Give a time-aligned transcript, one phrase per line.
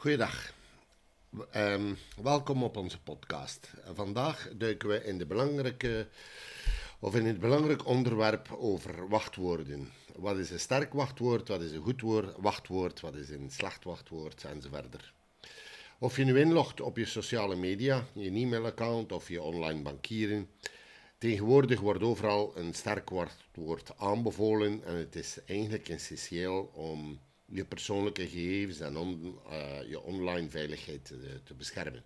[0.00, 0.52] Goeiedag.
[1.56, 3.72] Um, welkom op onze podcast.
[3.94, 6.08] Vandaag duiken we in, de belangrijke,
[7.00, 9.92] of in het belangrijk onderwerp over wachtwoorden.
[10.16, 13.84] Wat is een sterk wachtwoord, wat is een goed woord, wachtwoord, wat is een slecht
[13.84, 15.12] wachtwoord enzovoort.
[15.98, 20.50] Of je nu inlogt op je sociale media, je e-mailaccount of je online bankieren.
[21.18, 28.28] Tegenwoordig wordt overal een sterk wachtwoord aanbevolen en het is eigenlijk essentieel om je persoonlijke
[28.28, 32.04] gegevens en uh, je online veiligheid te, te, beschermen.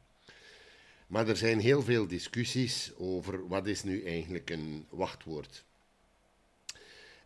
[1.06, 5.64] Maar er zijn heel veel discussies over wat is nu eigenlijk een wachtwoord.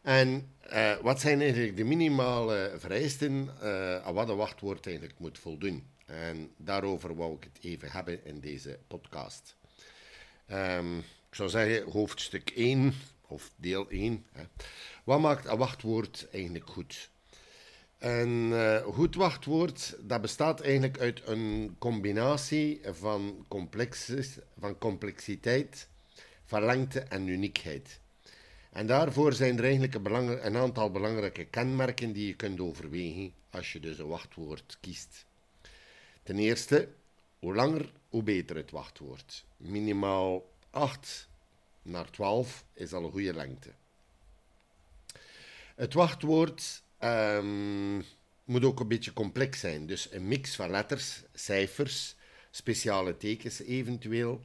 [0.02, 5.38] En uh, wat zijn eigenlijk de minimale vereisten uh, aan wat een wachtwoord eigenlijk moet
[5.38, 5.86] voldoen.
[6.06, 9.56] En daarover wou ik het even hebben in deze podcast.
[10.52, 12.94] Um, ik zou zeggen hoofdstuk 1
[13.26, 14.26] of deel 1.
[14.32, 14.44] Hè.
[15.04, 17.10] Wat maakt een wachtwoord eigenlijk goed?
[17.98, 23.46] Een uh, goed wachtwoord dat bestaat eigenlijk uit een combinatie van,
[24.58, 25.88] van complexiteit,
[26.44, 28.00] van lengte en uniekheid.
[28.70, 33.72] En daarvoor zijn er eigenlijk een, een, aantal belangrijke kenmerken die je kunt overwegen als
[33.72, 35.26] je dus een wachtwoord kiest.
[36.22, 36.88] Ten eerste,
[37.38, 39.44] hoe langer, hoe beter het wachtwoord.
[39.56, 41.28] Minimaal 8
[41.82, 43.70] naar 12 is al een goede lengte.
[45.74, 48.04] Het wachtwoord um,
[48.44, 49.86] moet ook een beetje complex zijn.
[49.86, 52.16] Dus een mix van letters, cijfers,
[52.50, 54.42] speciale tekens eventueel,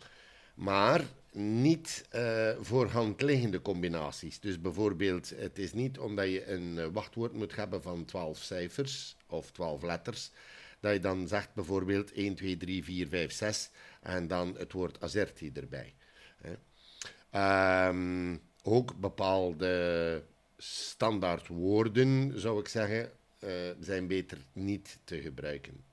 [0.56, 4.40] maar niet uh, voor hand liggende combinaties.
[4.40, 9.16] Dus bijvoorbeeld, het is niet omdat je een eh, wachtwoord moet hebben van 12 cijfers
[9.28, 10.32] of 12 letters,
[10.80, 13.70] dat je dan zegt bijvoorbeeld 1, 2, 3, 4, 5, 6
[14.02, 15.94] en dan het woord azerti erbij.
[17.36, 20.24] Um, ook bepaalde
[20.64, 25.84] standaard woorden, zou ik zeggen, uh, zijn beter niet te gebruiken.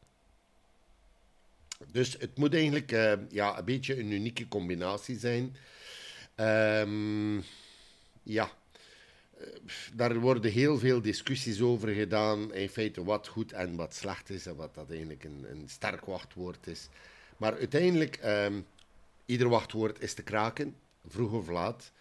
[1.87, 5.57] Dus het moet eigenlijk uh, ja, een beetje een unieke combinatie zijn.
[6.37, 7.45] Um,
[8.23, 8.53] ja,
[9.41, 9.47] uh,
[9.95, 12.55] daar worden heel veel discussies over gedaan.
[12.55, 16.05] In feite wat goed en wat slecht is en wat dat eigenlijk een, een sterk
[16.05, 16.89] wachtwoord is.
[17.37, 18.67] Maar uiteindelijk, um,
[19.27, 20.77] ieder wachtwoord is te kraken,
[21.07, 21.93] vroeg of laat.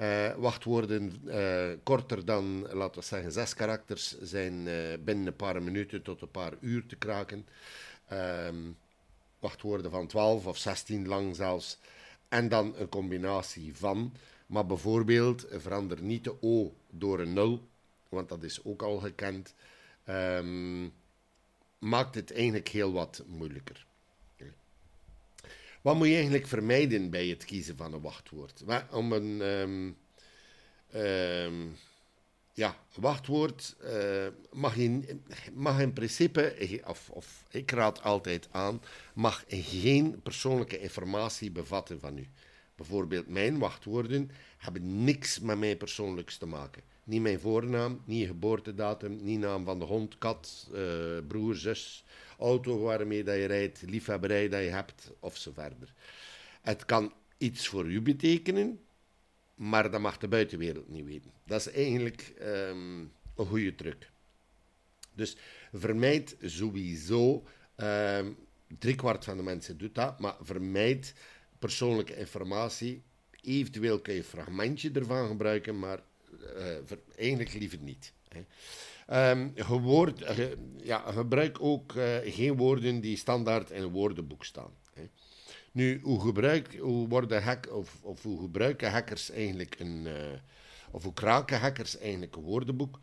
[0.00, 4.74] Uh, wachtwoorden uh, korter dan, laten we zeggen, zes karakters zijn uh,
[5.04, 7.46] binnen een paar minuten tot een paar uur te kraken.
[8.12, 8.76] Um,
[9.38, 11.78] wachtwoorden van 12 of 16 lang zelfs.
[12.28, 14.12] En dan een combinatie van.
[14.46, 17.68] Maar bijvoorbeeld verander niet de O door een 0,
[18.08, 19.54] want dat is ook al gekend.
[20.08, 20.92] Um,
[21.78, 23.86] maakt het eigenlijk heel wat moeilijker.
[25.86, 28.64] Wat moet je eigenlijk vermijden bij het kiezen van een wachtwoord?
[28.90, 29.96] Om een um,
[30.94, 31.76] um,
[32.52, 38.82] ja, wachtwoord uh, mag, in, mag in principe, of, of ik raad altijd aan,
[39.14, 42.28] mag geen persoonlijke informatie bevatten van u.
[42.74, 46.82] Bijvoorbeeld mijn wachtwoorden hebben niks met mij persoonlijks te maken.
[47.06, 50.78] Niet mijn voornaam, niet geboortedatum, niet naam van de hond, kat, uh,
[51.26, 52.04] broer, zus,
[52.38, 55.94] auto waarmee dat je rijdt, liefhebberij dat je hebt, of zo verder.
[56.62, 58.80] Het kan iets voor u betekenen,
[59.54, 61.30] maar dat mag de buitenwereld niet weten.
[61.44, 64.10] Dat is eigenlijk um, een goede truc.
[65.14, 65.36] Dus
[65.72, 67.44] vermijd sowieso,
[67.76, 68.36] um,
[68.78, 71.14] driekwart van de mensen doet dat, maar vermijd
[71.58, 73.02] persoonlijke informatie.
[73.40, 76.00] Eventueel kun je een fragmentje ervan gebruiken, maar
[76.56, 78.12] uh, eigenlijk liever niet.
[78.28, 78.40] Hè.
[79.12, 79.48] Uh,
[80.82, 84.70] ja, gebruik ook uh, geen woorden die standaard in een woordenboek staan.
[84.94, 85.08] Hè.
[85.72, 90.12] Nu, hoe, hoe, worden hack, of, of hoe gebruiken hackers eigenlijk een, uh,
[90.90, 92.98] of hoe kraken hackers eigenlijk een woordenboek?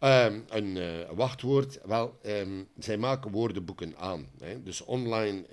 [0.00, 4.28] Um, een wachtwoord, wel, um, zij maken woordenboeken aan.
[4.38, 4.62] Hè.
[4.62, 5.44] Dus online,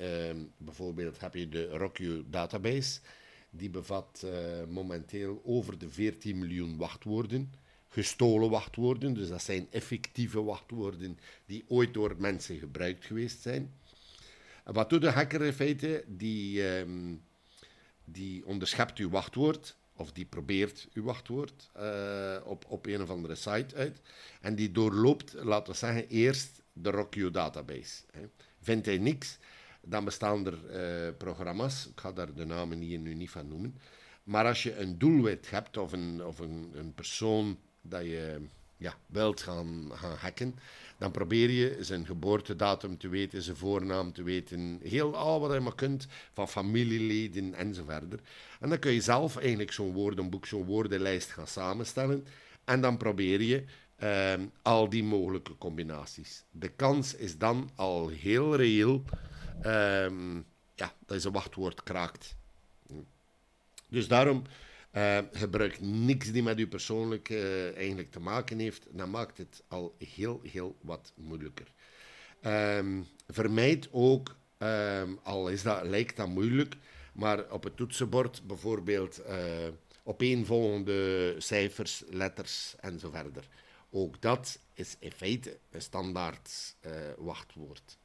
[0.58, 3.00] bijvoorbeeld, heb je de Rockio database.
[3.58, 4.26] Die bevat
[4.70, 7.54] momenteel over de 14 miljoen wachtwoorden
[7.96, 9.14] gestolen wachtwoorden.
[9.14, 13.74] Dus dat zijn effectieve wachtwoorden die ooit door mensen gebruikt geweest zijn.
[14.64, 16.04] En wat doet de hacker in feite?
[16.08, 17.22] Die, um,
[18.06, 23.36] die onderschept uw wachtwoord, of die probeert uw wachtwoord uh, op, op een of andere
[23.36, 24.02] site uit.
[24.42, 28.04] En die doorloopt, laten we zeggen, eerst de Rockio database.
[28.12, 28.22] Hè.
[28.62, 29.38] Vindt hij niks,
[29.86, 30.60] dan bestaan er
[31.08, 33.78] uh, programma's, ik ga daar de namen hier nu niet van noemen.
[34.24, 38.42] Maar als je een doelwit hebt of een, of een, een persoon dat je
[38.78, 40.56] ja, wilt gaan, hacken,
[40.98, 45.60] dan probeer je zijn geboortedatum te weten, zijn voornaam te weten, heel al wat je
[45.60, 48.20] maar kunt, van familieleden en zo verder.
[48.60, 52.28] En dan kun je zelf eigenlijk zo'n woordenboek, zo'n woordenlijst gaan samenstellen.
[52.64, 53.64] En dan probeer je
[53.96, 56.44] ehm, al die mogelijke combinaties.
[56.52, 59.04] De kans is dan al heel reëel
[59.62, 60.36] ehm,
[60.76, 62.36] ja, dat je een wachtwoord kraakt.
[63.90, 64.44] Dus daarom
[64.96, 68.88] uh, gebruik niks die met u persoonlijk uh, eigenlijk te maken heeft.
[68.92, 71.68] Dan maakt het al heel, heel wat moeilijker.
[72.42, 76.76] Um, vermijd ook, um, al is dat, lijkt dat moeilijk,
[77.14, 79.36] maar op het toetsenbord bijvoorbeeld uh,
[80.04, 83.48] opeenvolgende cijfers, letters en zo verder.
[83.90, 86.76] Ook dat is in feite een standaard
[87.18, 87.98] wachtwoord.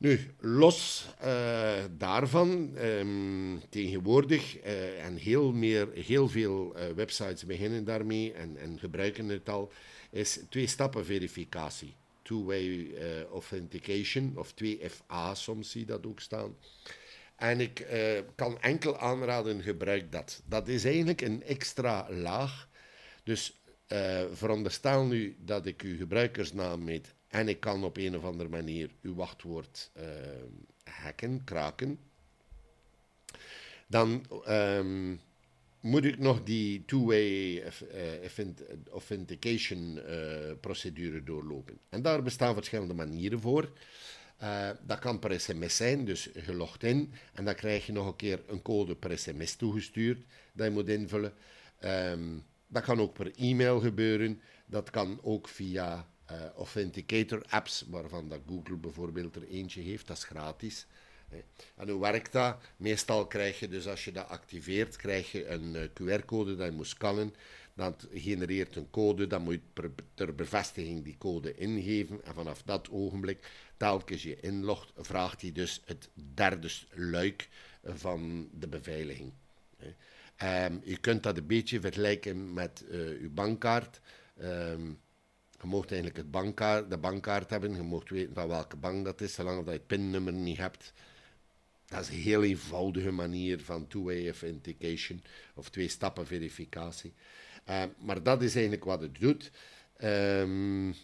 [0.00, 7.84] Nu, los uh, daarvan, um, tegenwoordig, uh, en heel, meer, heel veel uh, websites beginnen
[7.84, 9.72] daarmee en, en, gebruiken het al,
[10.10, 11.94] is twee-stappen verificatie.
[12.22, 12.94] Two-way
[13.32, 16.56] authentication, of 2FA soms zie je dat ook staan.
[17.36, 17.86] En ik
[18.34, 20.42] kan enkel aanraden, gebruik dat.
[20.46, 22.68] Dat is eigenlijk een extra laag.
[23.24, 23.60] Dus
[24.32, 28.90] veronderstel nu dat ik uw gebruikersnaam met en ik kan op een of andere manier
[29.02, 30.04] uw wachtwoord uh,
[30.84, 31.98] hacken, kraken.
[33.86, 35.20] Dan um,
[35.80, 38.44] moet ik nog die two-way uh,
[38.90, 41.78] authentication uh, procedure doorlopen.
[41.88, 43.72] En daar bestaan verschillende manieren voor.
[44.42, 47.12] Uh, dat kan per sms zijn, dus gelogd in.
[47.32, 50.88] En dan krijg je nog een keer een code per sms toegestuurd dat je moet
[50.88, 51.32] invullen.
[51.84, 54.40] Um, dat kan ook per e-mail gebeuren.
[54.66, 56.08] Dat kan ook via
[56.56, 60.86] authenticator apps, waarvan dat Google bijvoorbeeld er eentje heeft, dat is gratis.
[61.76, 62.56] En hoe werkt dat?
[62.76, 66.72] Meestal krijg je dus als je dat activeert, krijg je een uh, QR-code dat je
[66.72, 67.34] moet scannen.
[67.74, 72.24] Dat genereert een code, dan moet je ter bevestiging die code ingeven.
[72.24, 77.48] En vanaf dat ogenblik, telkens je inlogt, vraagt hij dus het derde luik
[77.84, 79.32] van de beveiliging.
[80.42, 84.00] Um, je kunt dat een beetje vergelijken met uh, uw bankkaart.
[84.42, 84.98] Um,
[85.60, 87.74] je mocht eigenlijk het bankkaart, de bankkaart hebben.
[87.74, 90.92] Je mocht weten van welke bank dat is, zolang dat je het pinnummer niet hebt.
[91.86, 95.22] Dat is een heel eenvoudige manier van two-way authentication
[95.54, 97.12] of twee-stappen verificatie.
[97.68, 99.50] Uh, maar dat is eigenlijk wat het doet.
[100.02, 100.94] Um,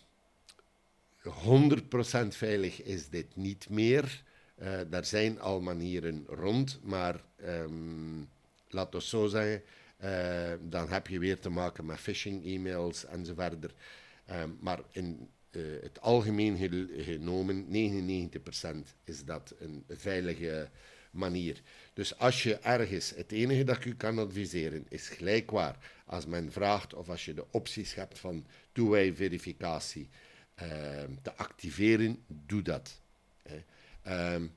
[1.23, 4.23] ehm, 100% veilig is dit niet meer.
[4.63, 8.29] Uh, daar zijn al manieren rond, maar um,
[8.69, 9.63] laat het zo zeggen,
[10.05, 13.25] uh, dan heb je weer te maken met phishing-e-mails en
[14.27, 16.57] Ehm, maar in uh, het algemeen
[16.99, 20.69] genomen, 99% is dat een veilige
[21.11, 21.61] manier.
[21.95, 25.93] Dus als je ergens, het enige dat ik u kan adviseren, is gelijk waar.
[26.05, 30.09] Als men vraagt of als je de opties hebt van two-way verificatie
[30.63, 30.69] uh,
[31.23, 33.01] te activeren, doe dat.
[34.09, 34.53] Um,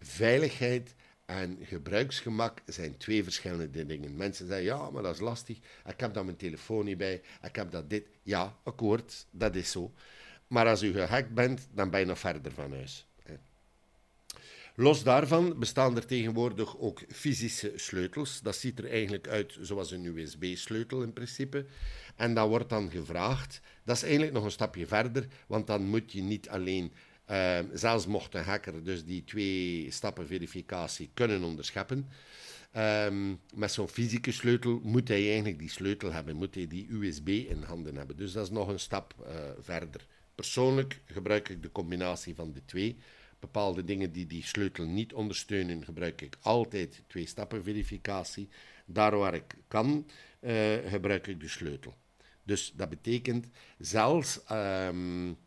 [0.00, 0.94] veiligheid
[1.28, 4.16] en gebruiksgemak zijn twee verschillende dingen.
[4.16, 5.58] Mensen zeggen, ja, maar dat is lastig.
[5.86, 7.22] Ik heb dan mijn telefoon niet bij.
[7.42, 8.06] Ik heb dat dit.
[8.22, 9.92] Ja, akkoord, dat is zo.
[10.46, 13.06] Maar als u gehackt bent, dan ben je nog verder van huis.
[14.74, 18.40] Los daarvan bestaan er tegenwoordig ook fysische sleutels.
[18.42, 21.66] Dat ziet er eigenlijk uit zoals een USB-sleutel in principe.
[22.16, 26.12] En dan wordt dan gevraagd, dat is eigenlijk nog een stapje verder, want dan moet
[26.12, 26.92] je niet alleen
[27.30, 32.08] uh, zelfs mocht een hacker dus die twee stappen verificatie kunnen onderscheppen.
[32.76, 37.28] Um, met zo'n fysieke sleutel moet hij eigenlijk die sleutel hebben, moet hij die USB
[37.28, 38.16] in handen hebben.
[38.16, 39.26] Dus dat is nog een stap uh,
[39.60, 40.06] verder.
[40.34, 42.96] Persoonlijk gebruik ik de combinatie van de twee.
[43.38, 48.48] Bepaalde dingen die die sleutel niet ondersteunen, gebruik ik altijd twee stappen verificatie.
[48.86, 50.06] Daar waar ik kan,
[50.40, 50.52] uh,
[50.86, 51.94] gebruik ik de sleutel.
[52.42, 53.46] Dus dat betekent
[53.78, 54.40] zelfs.
[54.52, 55.38] Um,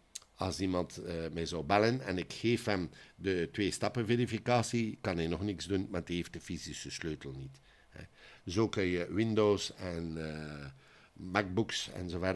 [0.42, 5.28] als iemand uh, mij zou bellen en ik geef hem de twee-stappen verificatie, kan hij
[5.28, 7.60] nog niks doen, want hij heeft de fysische sleutel niet.
[8.48, 10.66] Zo kun je Windows en uh,
[11.14, 12.34] MacBooks en zo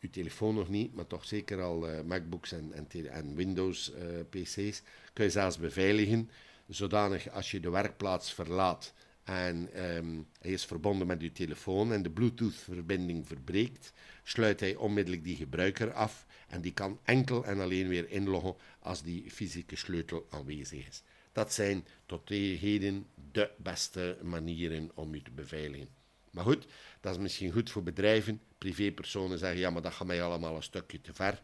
[0.00, 3.92] uw telefoon nog niet, maar toch zeker al uh, MacBooks en, en, en Windows
[4.30, 4.82] PC's,
[5.12, 6.30] kun je zelfs beveiligen,
[6.68, 8.94] zodanig als je de werkplaats verlaat
[9.24, 13.92] en um, hij is verbonden met uw telefoon en de Bluetooth-verbinding verbreekt,
[14.24, 19.02] sluit hij onmiddellijk die gebruiker af en die kan enkel en alleen weer inloggen als
[19.02, 21.02] die fysieke sleutel aanwezig is.
[21.32, 25.88] Dat zijn tot heden de beste manieren om u te beveiligen.
[26.30, 26.66] Maar goed,
[27.00, 28.40] dat is misschien goed voor bedrijven.
[28.58, 31.40] Privépersonen zeggen, ja, maar dat gaat mij allemaal een stukje te ver.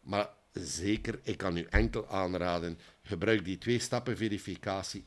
[0.00, 5.04] Maar zeker, ik kan u enkel aanraden, gebruik die twee-stappen verificatie.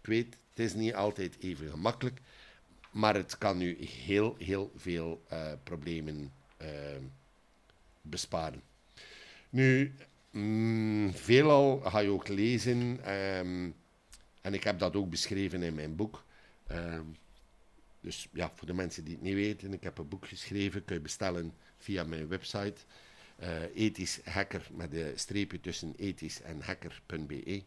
[0.00, 2.20] Ik weet, het is niet altijd even gemakkelijk,
[2.90, 6.32] maar het kan u heel, heel veel uh, problemen
[8.02, 8.62] besparen.
[9.50, 9.94] Nu,
[10.30, 12.78] mm, veelal ga je ook lezen,
[13.14, 13.74] um,
[14.40, 16.24] en ik heb dat ook beschreven in mijn boek.
[16.72, 17.16] Um,
[18.02, 20.94] Dus ja, voor de mensen die het niet weten, ik heb een boek geschreven, kun
[20.94, 22.74] je bestellen via mijn website.
[23.40, 27.62] Uh, ethisch hacker met de streepje tussen ethisch en hacker.be.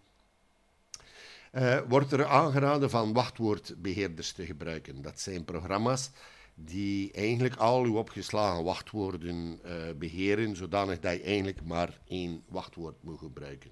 [1.51, 5.01] Uh, wordt er aangeraden van wachtwoordbeheerders te gebruiken.
[5.01, 6.11] Dat zijn programma's
[6.55, 13.03] die eigenlijk al uw opgeslagen wachtwoorden uh, beheren, zodanig dat je eigenlijk maar één wachtwoord
[13.03, 13.71] moet gebruiken.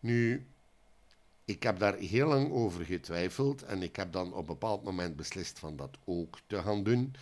[0.00, 0.46] Nu,
[1.44, 5.16] ik heb daar heel lang over getwijfeld en ik heb dan op een bepaald moment
[5.16, 7.14] beslist van dat ook te gaan doen.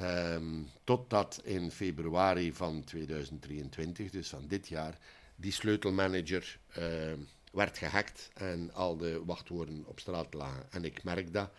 [0.00, 4.98] Um, totdat in februari van 2023, dus van dit jaar,
[5.36, 6.84] die sleutelmanager uh,
[7.52, 10.66] werd gehackt en al de wachtwoorden op straat lagen.
[10.70, 11.50] En ik merk dat.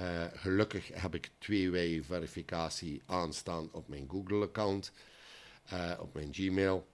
[0.00, 4.92] Uh, gelukkig heb ik twee-way verificatie aanstaan op mijn Google-account,
[5.72, 6.86] uh, op mijn Gmail.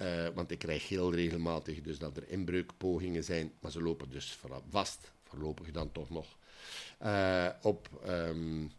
[0.00, 4.38] Uh, want ik krijg heel regelmatig dus dat er inbreukpogingen zijn, maar ze lopen dus
[4.68, 6.36] vast, voorlopig dan toch nog,
[7.62, 8.72] op um,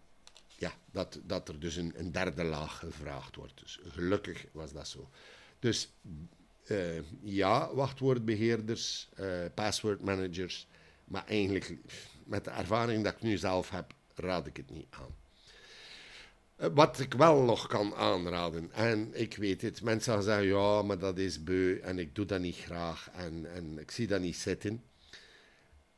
[0.58, 3.60] ja, dat, dat er dus een, een, derde laag gevraagd wordt.
[3.60, 5.10] Dus gelukkig was dat zo.
[5.60, 5.90] Dus
[7.22, 10.68] ja, wachtwoordbeheerders, uh, password managers,
[11.06, 11.78] maar eigenlijk
[12.30, 15.16] met de ervaring dat ik nu zelf heb, raad ik het niet aan.
[16.58, 20.82] Uh, wat ik wel nog kan aanraden, en ik weet het, mensen gaan zeggen, ja,
[20.82, 24.22] maar dat is beu en ik doe dat niet graag en, en ik zie dat
[24.22, 24.84] niet zitten.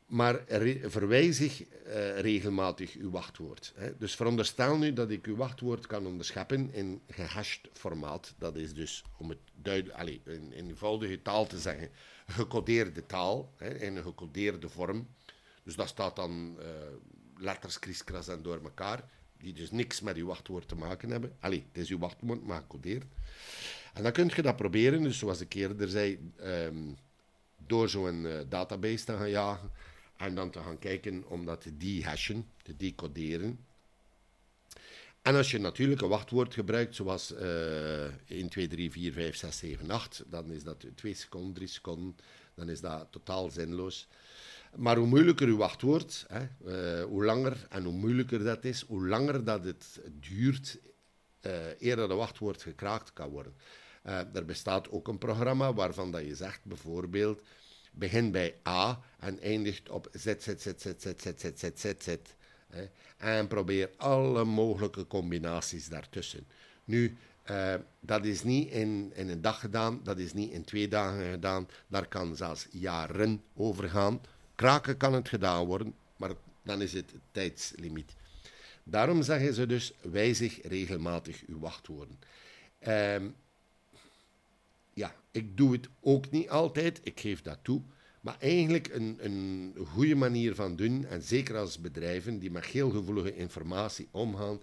[0.05, 0.41] Maar
[0.83, 3.73] verwijzig uh, regelmatig uw wachtwoord.
[3.75, 3.97] Hè.
[3.97, 8.33] Dus veronderstel nu dat ik uw wachtwoord kan onderscheppen in gehashed formaat.
[8.37, 11.89] Dat is dus, om het duidelijk, allez, in, in eenvoudige taal te zeggen,
[12.27, 15.07] gecodeerde taal, hè, in een gecodeerde vorm.
[15.63, 16.65] Dus dat staat dan uh,
[17.37, 19.03] letters kriskras en door elkaar,
[19.37, 21.35] die dus niks met uw wachtwoord te maken hebben.
[21.39, 23.05] Allee, het is uw wachtwoord, maar gecodeerd.
[23.93, 26.97] En dan kun je dat proberen, dus zoals ik eerder zei, um,
[27.67, 29.71] door zo'n uh, database te gaan jagen
[30.17, 33.59] en dan te gaan kijken om dat te dehashen, te decoderen.
[35.21, 39.57] En als je natuurlijk een wachtwoord gebruikt, zoals uh, 1, 2, 3, 4, 5, 6,
[39.57, 42.15] 7, 8, dan is dat 2 seconden, 3 seconden,
[42.53, 44.07] dan is dat totaal zinloos.
[44.75, 49.07] Maar hoe moeilijker uw wachtwoord, hè, uh, hoe langer en hoe moeilijker dat is, hoe
[49.07, 50.79] langer dat het duurt
[51.41, 53.53] uh, eer dat wachtwoord gekraakt kan worden.
[54.05, 57.41] Uh, er bestaat ook een programma waarvan dat je zegt, bijvoorbeeld,
[57.91, 61.93] begint bij A en eindigt op Z, Z, Z, Z, Z, Z, Z, Z, Z,
[61.97, 62.15] Z.
[63.17, 66.47] En probeer alle mogelijke combinaties daartussen.
[66.83, 67.17] Nu,
[67.49, 71.31] uh, dat is niet in, in een dag gedaan, dat is niet in twee dagen
[71.31, 71.67] gedaan.
[71.87, 74.21] Daar kan zelfs jaren over gaan.
[74.61, 76.31] Kraken kan het gedaan worden, maar
[76.63, 78.13] dan is het tijdslimiet.
[78.83, 82.19] Daarom zeggen ze dus, wijzig regelmatig uw wachtwoorden.
[82.87, 83.35] Um,
[84.93, 87.81] ja, ik doe het ook niet altijd, ik geef dat toe.
[88.21, 92.89] Maar eigenlijk een, een goede manier van doen, en zeker als bedrijven die met heel
[92.89, 94.61] gevoelige informatie omgaan,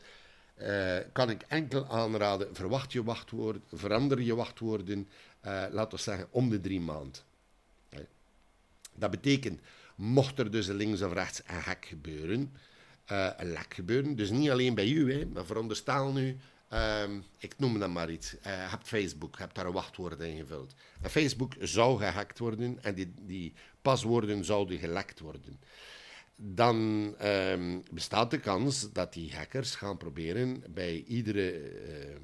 [0.57, 5.09] uh, kan ik enkel aanraden, verwacht je wachtwoord, verander je wachtwoorden,
[5.47, 7.23] uh, laten we zeggen, om de drie maanden.
[8.95, 9.61] Dat betekent,
[9.99, 12.53] mocht er dus links of rechts een hack gebeuren,
[13.13, 16.37] uh, een lek gebeuren, dus niet alleen bij u, hè, maar veronderstel nu
[16.73, 18.35] Um, ik noem dat maar iets.
[18.35, 20.75] Uh, hebt Facebook, hebt daar een wachtwoord ingevuld.
[21.03, 25.61] Facebook zou gehackt worden en die, die paswoorden zouden gelekt worden.
[26.37, 26.77] Dan
[27.23, 32.17] um, bestaat de kans dat die hackers gaan proberen bij iedere uh,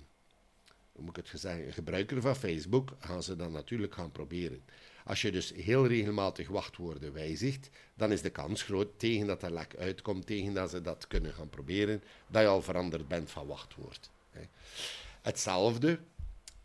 [0.92, 4.64] hoe moet ik het zeggen, gebruiker van Facebook, gaan ze dan natuurlijk gaan proberen.
[5.04, 9.52] Als je dus heel regelmatig wachtwoorden wijzigt, dan is de kans groot tegen dat er
[9.52, 13.46] lek uitkomt, tegen dat ze dat kunnen gaan proberen, dat je al veranderd bent van
[13.46, 14.10] wachtwoord.
[15.22, 15.98] Hetzelfde,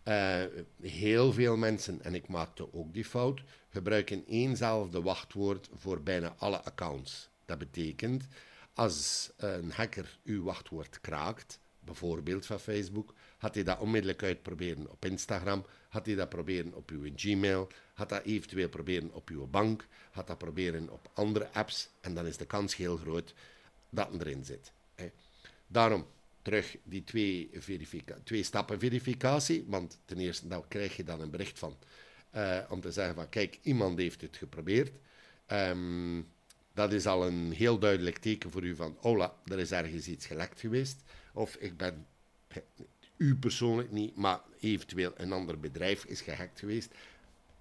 [0.04, 0.44] uh,
[0.82, 6.64] heel veel mensen, en ik maakte ook die fout, gebruiken éénzelfde wachtwoord voor bijna alle
[6.64, 7.30] accounts.
[7.46, 8.28] Dat betekent,
[8.74, 15.06] als een hacker uw wachtwoord kraakt, bijvoorbeeld van Facebook, had hij dat onmiddellijk uitproberen op
[15.06, 19.86] Instagram, had hij dat proberen op uw Gmail, had dat eventueel proberen op uw bank,
[20.12, 23.34] had dat proberen op andere apps, en dan is de kans heel groot
[23.90, 24.72] dat erin zit.
[25.68, 26.06] Daarom,
[26.42, 27.50] terug die twee,
[28.24, 29.66] twee stappen verificatie.
[29.68, 31.78] Want ten eerste dan krijg je dan een bericht van
[32.36, 34.92] uh, om te zeggen van kijk, iemand heeft het geprobeerd.
[35.48, 36.28] Um,
[36.74, 40.26] dat is al een heel duidelijk teken voor u van hola, er is ergens iets
[40.26, 41.04] gelekt geweest.
[41.34, 42.08] Of ik ben,
[43.20, 46.94] u persoonlijk niet, maar eventueel een ander bedrijf is gehackt geweest.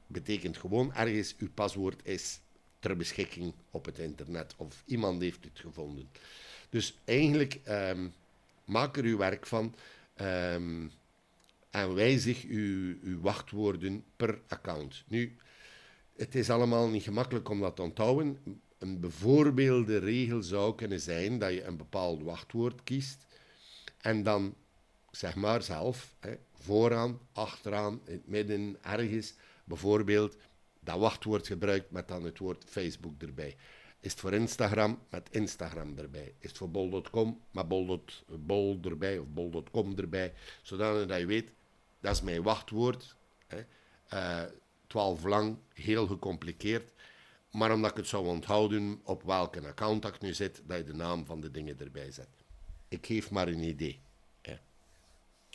[0.07, 2.41] Betekent gewoon ergens uw paswoord is
[2.79, 6.11] ter beschikking op het internet of iemand heeft het gevonden.
[6.71, 8.13] Dus eigenlijk um,
[8.65, 9.75] maak er uw werk van
[10.21, 10.91] um,
[11.71, 15.05] en wijzig uw, uw wachtwoorden per account.
[15.07, 15.37] Nu,
[16.17, 18.39] het is allemaal niet gemakkelijk om dat te onthouden.
[18.79, 23.27] een bijvoorbeelde regel zou kunnen zijn dat je een bepaald wachtwoord kiest
[24.01, 24.55] en dan
[25.19, 26.15] zeg maar zelf,
[26.53, 29.35] vooraan, achteraan, in het midden, ergens,
[29.65, 30.37] bijvoorbeeld
[30.81, 33.57] dat wachtwoord gebruikt met dan het woord Facebook erbij.
[34.01, 36.35] Is het voor Instagram met Instagram erbij?
[36.39, 38.05] Is het voor bol.com met bol,
[38.39, 40.33] bol erbij of bol.com erbij?
[40.63, 41.53] Zodat je weet,
[42.01, 43.17] dat is mijn wachtwoord.
[43.47, 43.65] Hè.
[44.13, 44.51] Uh,
[44.87, 46.93] 12 lang, heel gecompliceerd.
[47.51, 50.95] Maar omdat ik het zou onthouden op welke account ik nu zit, dat je de
[50.95, 52.29] naam van de dingen erbij zet.
[52.89, 54.01] Ik geef maar een idee.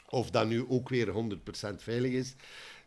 [0.10, 2.36] Of dat nu ook weer 100% veilig is.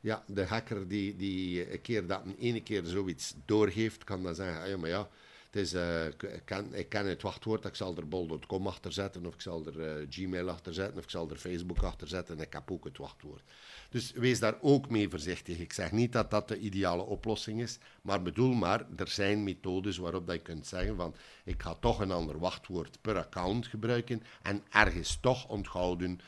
[0.01, 4.35] Ja, de hacker die, die een keer dat een ene keer zoiets doorgeeft, kan dan
[4.35, 5.09] zeggen, ah ja, maar ja,
[5.51, 9.27] het is, uh, ik, kan, ik ken het wachtwoord, ik zal er bol.com achter zetten,
[9.27, 12.37] of ik zal er uh, Gmail achter zetten, of ik zal er Facebook achter zetten,
[12.37, 13.43] en ik heb ook het wachtwoord.
[13.91, 15.59] Dus wees daar ook mee voorzichtig.
[15.59, 19.97] Ik zeg niet dat dat de ideale oplossing is, maar bedoel maar, er zijn methodes
[19.97, 24.23] waarop dat je kunt zeggen van, ik ga toch een ander wachtwoord per account gebruiken
[24.43, 26.21] en ergens toch onthouden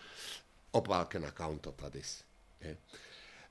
[0.70, 2.24] op welke account dat, dat is.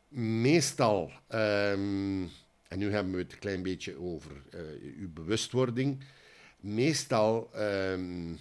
[0.08, 2.30] Meestal, um,
[2.68, 4.62] en nu hebben we het een klein beetje over uh,
[4.98, 6.04] uw bewustwording.
[6.60, 8.38] Meestal um,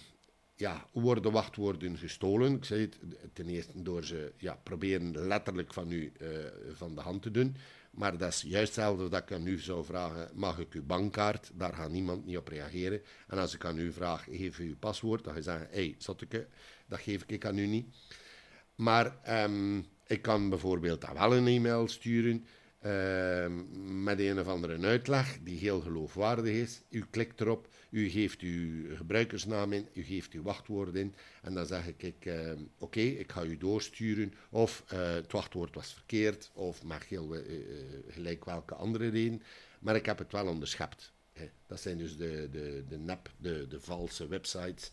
[0.55, 2.55] ja, worden wachtwoorden gestolen.
[2.55, 2.97] Ik zeg het
[3.33, 6.29] ten eerste door ze ja, proberen letterlijk van u uh,
[6.73, 7.55] van de hand te doen.
[7.91, 11.51] Maar dat is juist hetzelfde dat ik aan u zou vragen: mag ik uw bankkaart?
[11.53, 13.01] Daar gaat niemand niet op reageren.
[13.27, 15.23] En als ik aan u vraag: geef u uw paswoord?
[15.23, 15.95] Dan ga je zeggen: hé,
[16.29, 16.47] hey,
[16.87, 17.95] dat geef ik aan u niet.
[18.77, 22.45] Maar um, ik kan bijvoorbeeld dan wel een e-mail sturen
[22.85, 23.45] uh,
[24.03, 26.81] met een of andere uitleg die heel geloofwaardig is.
[26.89, 31.65] U klikt erop, u geeft uw gebruikersnaam in, u geeft uw wachtwoord in en dan
[31.65, 36.83] zeg ik, uh, oké, ik ga u doorsturen of uh, het wachtwoord was verkeerd of
[36.83, 37.41] mag heel uh,
[38.07, 39.41] gelijk welke andere reden,
[39.79, 41.15] maar ik heb het wel onderschept.
[41.67, 44.91] Dat zijn dus de, de, de nep, de, de valse websites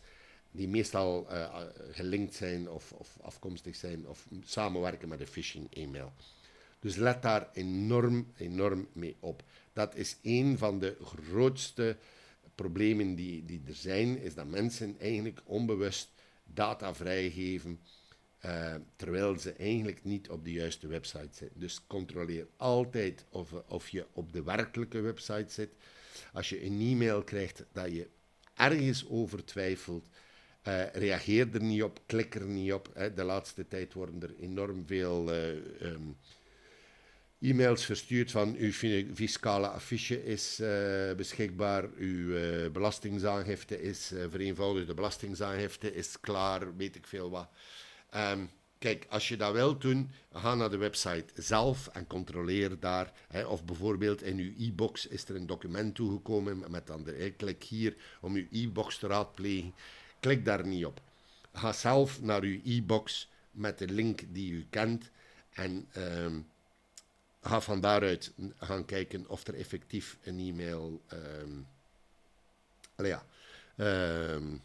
[0.55, 6.13] die meestal uh, gelinkt zijn of, of, afkomstig zijn of samenwerken met een phishing-e-mail.
[6.79, 9.43] Dus let daar enorm, enorm mee op.
[9.73, 11.97] Dat is een van de grootste
[12.55, 16.09] problemen die, die er zijn, is dat mensen eigenlijk onbewust
[16.43, 17.79] data vrijgeven,
[18.45, 21.59] uh, terwijl ze eigenlijk niet op de juiste website zitten.
[21.59, 25.69] Dus controleer altijd of, of je op de werkelijke website zit.
[26.33, 28.09] Als je een e-mail krijgt dat je
[28.53, 30.07] ergens over twijfelt,
[30.67, 32.89] uh, reageer er niet op, klik er niet op.
[32.93, 33.13] Hè.
[33.13, 35.47] De laatste tijd worden er enorm veel uh,
[35.81, 36.17] um,
[37.41, 38.71] e-mails verstuurd van uw
[39.13, 47.29] fiscale affiche is uh, beschikbaar, uw belastingsaangifte is vereenvoudigde belastingsaangifte is klaar, weet ik veel
[47.29, 47.49] wat.
[48.15, 48.49] Um,
[48.79, 53.11] kijk, als je dat wilt doen, ga naar de website zelf en controleer daar.
[53.27, 57.95] Hè, of bijvoorbeeld in uw e-box is er een document toegekomen met dan klik hier
[58.21, 59.73] om uw e-box te raadplegen.
[60.25, 61.01] Klik daar niet op.
[61.53, 65.09] Ga zelf naar uw e-box met de link die u kent
[65.49, 66.35] en uh,
[67.41, 71.67] ga van daaruit gaan kijken of er effectief een e-mail um,
[72.95, 73.25] ja,
[73.77, 74.61] um,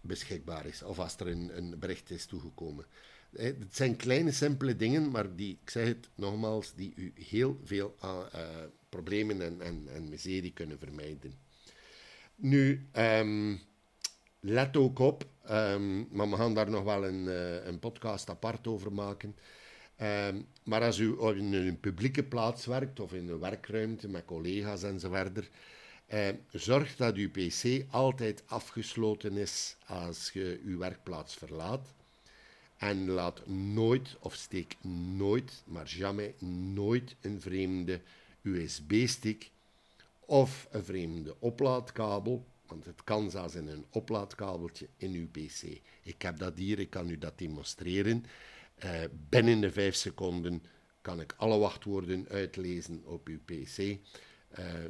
[0.00, 2.86] beschikbaar is of als er een, bericht is toegekomen.
[3.32, 7.60] Eh, het zijn kleine, simpele dingen, maar die, ik zeg het nogmaals, die u heel
[7.64, 8.18] veel uh,
[8.88, 11.34] problemen en, en, en miserie kunnen vermijden.
[12.34, 12.88] Nu,
[14.40, 18.66] let ook op, um, maar we gaan daar nog wel een, uh, een podcast apart
[18.66, 19.36] over maken.
[20.02, 24.82] Um, maar als u in een publieke plaats werkt of in een werkruimte met collega's
[24.82, 25.50] enzovoort,
[26.08, 31.94] uh, zorg dat uw PC altijd afgesloten is als je uw werkplaats verlaat.
[32.76, 34.76] En laat nooit, of steek
[35.16, 36.32] nooit, maar jamais
[36.72, 38.00] nooit een vreemde
[38.42, 39.50] USB-stick
[40.20, 45.80] of een vreemde oplaadkabel want het kan zelfs in een oplaadkabeltje in uw PC.
[46.02, 48.24] Ik heb dat hier, ik kan u dat demonstreren.
[48.84, 50.62] Uh, binnen de vijf seconden
[51.02, 53.78] kan ik alle wachtwoorden uitlezen op uw PC.
[53.78, 53.98] Uh,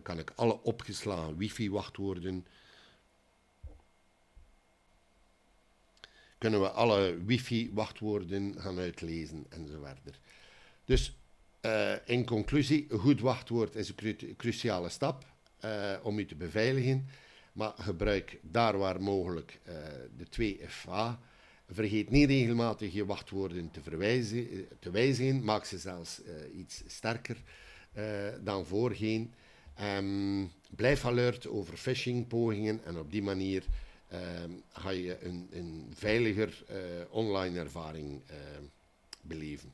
[0.03, 2.47] kan ik alle opgeslagen wifi-wachtwoorden.
[6.39, 10.19] Kunnen we alle wifi-wachtwoorden gaan uitlezen enzovoort.
[10.85, 11.17] Dus
[11.63, 15.27] uh, in conclusie, een goed wachtwoord is een cru cruciale stap
[16.03, 17.09] om u te beveiligen.
[17.53, 19.75] Maar gebruik daar waar mogelijk uh,
[20.17, 21.27] de 2FA.
[21.71, 25.45] Vergeet niet regelmatig je wachtwoorden te, verwijzen, eh, te wijzigen.
[25.45, 27.37] Maak ze zelfs uh, iets sterker
[28.41, 29.33] dan voorheen.
[29.97, 33.65] Um, blijf alert over phishing-pogingen en op die manier
[34.43, 36.65] um, ga je een, een veiliger
[37.11, 38.23] online ervaring
[39.21, 39.73] beleven.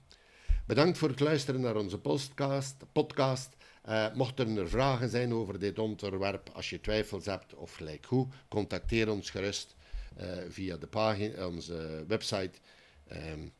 [0.66, 2.76] Bedankt voor het luisteren naar onze podcast.
[2.92, 3.56] podcast
[3.88, 8.28] Uh, mochten er vragen zijn over dit onderwerp, als je twijfels hebt of gelijk hoe,
[8.48, 9.74] contacteer ons gerust
[10.20, 12.58] uh, via de pagina, onze website
[13.12, 13.52] um,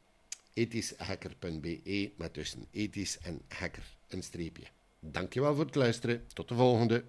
[0.53, 4.65] ethischhacker.be met tussen ethisch en hacker een streepje.
[5.01, 6.27] Dankjewel voor het luisteren.
[6.33, 7.05] Tot de volgende.